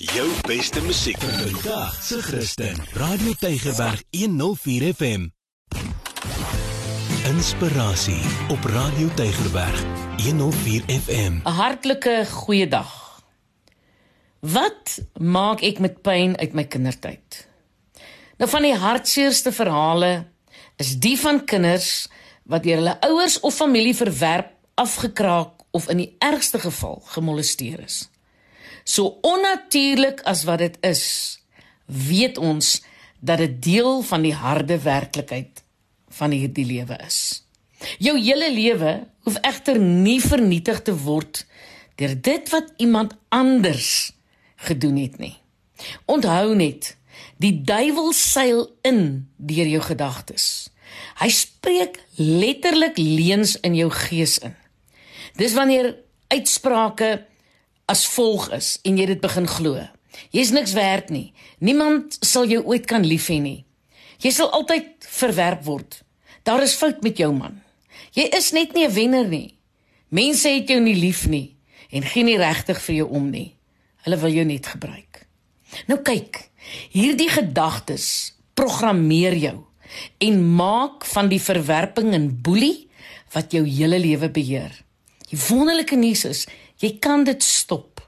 [0.00, 2.78] Jou beste musiek vandag se Christen.
[2.92, 5.26] Radio Tygerberg 104 FM.
[7.28, 9.82] Inspirasie op Radio Tygerberg
[10.24, 11.34] 104 FM.
[11.44, 13.20] 'n Hartlike goeiedag.
[14.40, 17.48] Wat maak ek met pyn uit my kindertyd?
[18.36, 20.26] Nou van die hartseerste verhale
[20.76, 22.08] is die van kinders
[22.42, 28.08] wat deur hulle ouers of familie verwerp, afgekraak of in die ergste geval gemolesteer is.
[28.90, 31.04] So onnatuurlik as wat dit is,
[31.86, 32.80] weet ons
[33.20, 35.62] dat dit deel van die harde werklikheid
[36.18, 37.44] van hierdie lewe is.
[38.02, 38.94] Jou hele lewe
[39.26, 41.44] hoef egter nie vernietig te word
[42.00, 44.12] deur dit wat iemand anders
[44.66, 45.36] gedoen het nie.
[46.08, 46.94] Onthou net,
[47.36, 50.46] die duiwel seil in deur jou gedagtes.
[51.20, 54.56] Hy spreek letterlik leuns in jou gees in.
[55.36, 55.92] Dis wanneer
[56.32, 57.10] uitsprake
[57.90, 59.80] as volg is en jy dit begin glo.
[60.34, 61.32] Jy's niks werd nie.
[61.58, 63.64] Niemand sal jou ooit kan lief hê nie.
[64.22, 66.00] Jy sal altyd verwerp word.
[66.46, 67.58] Daar is fout met jou man.
[68.16, 69.58] Jy is net nie 'n wenner nie.
[70.08, 71.56] Mense het jou nie lief nie
[71.90, 73.56] en geen nie regtig vir jou om nie.
[74.04, 75.26] Hulle wil jou net gebruik.
[75.86, 76.50] Nou kyk,
[76.90, 79.64] hierdie gedagtes programmeer jou
[80.18, 82.88] en maak van die verwerping 'n boelie
[83.32, 84.84] wat jou hele lewe beheer.
[85.30, 86.46] Die wonderlike nuus is,
[86.82, 88.00] jy kan dit stop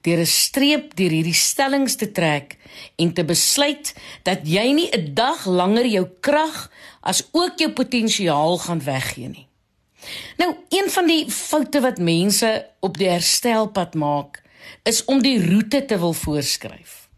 [0.00, 2.56] deur 'n streep deur hierdie stellings te trek
[2.96, 3.92] en te besluit
[4.24, 6.70] dat jy nie 'n dag langer jou krag
[7.02, 9.46] as ook jou potensiaal gaan weggee nie.
[10.36, 14.42] Nou, een van die foute wat mense op die herstelpad maak,
[14.82, 17.08] is om die roete te wil voorskryf.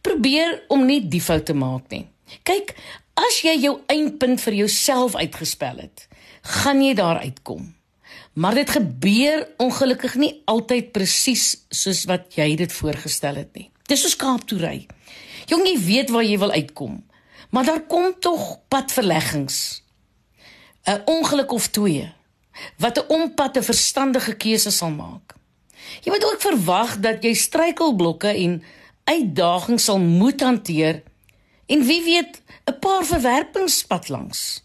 [0.00, 2.08] Probeer om nie die fout te maak nie.
[2.42, 2.74] Kyk,
[3.14, 6.08] as jy jou eindpunt vir jouself uitgespel het,
[6.42, 7.74] gaan jy daar uitkom.
[8.32, 13.68] Maar dit gebeur ongelukkig nie altyd presies soos wat jy dit voorgestel het nie.
[13.90, 14.86] Dis soos Kaap toe ry.
[15.50, 17.02] Jong, jy weet waar jy wil uitkom,
[17.50, 19.82] maar daar kom tog padverleggings.
[20.86, 22.12] 'n Ongeluk of twee
[22.78, 25.34] wat 'n ompad 'n verstandige keuse sal maak.
[26.02, 28.62] Jy moet ook verwag dat jy struikelblokke en
[29.04, 31.02] uitdagings sal moet hanteer
[31.66, 34.62] en wie weet 'n paar verwerpingspad langs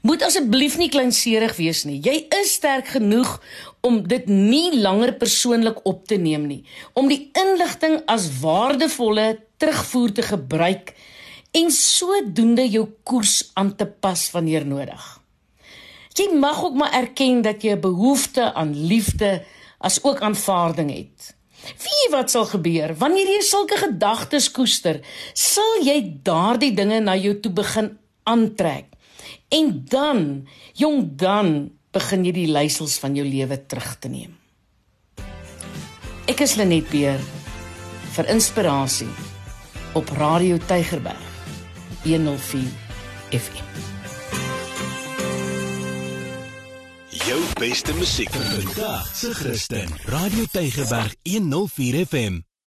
[0.00, 2.00] moet asseblief nie kleinserig wees nie.
[2.02, 3.36] Jy is sterk genoeg
[3.86, 6.62] om dit nie langer persoonlik op te neem nie,
[6.94, 10.94] om die inligting as waardevolle terugvoer te gebruik
[11.56, 15.04] en sodoende jou koers aan te pas wanneer nodig.
[16.16, 19.44] Jy mag ook maar erken dat jy 'n behoefte aan liefde
[19.78, 21.36] as ook aanvaarding het.
[21.82, 25.00] Wie wat sal gebeur wanneer jy sulke gedagtes koester?
[25.34, 28.95] Sal jy daardie dinge na jou toe begin aantrek?
[29.48, 34.34] En dan, jong dan, begin jy die leiersels van jou lewe terug te neem.
[36.26, 37.22] Ek is Lenet Beer
[38.16, 39.12] vir inspirasie
[39.96, 41.22] op Radio Tygerberg
[42.02, 42.66] 104
[43.30, 43.94] FM.
[47.26, 49.88] Jou beste musiek vandag se Christen.
[50.04, 52.45] Radio Tygerberg 104 FM.